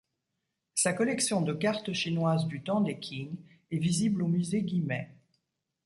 Sa 0.73 0.93
collection 0.93 1.43
de 1.43 1.53
cartes 1.53 1.93
chinoises 1.93 2.47
du 2.47 2.63
temps 2.63 2.81
des 2.81 2.97
Qing 2.99 3.35
est 3.69 3.77
visible 3.77 4.23
au 4.23 4.27
Musée 4.27 4.63
Guimet. 4.63 5.13